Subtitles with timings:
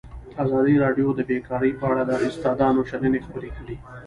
[0.43, 3.75] ازادي راډیو د بیکاري په اړه د استادانو شننې خپرې کړي.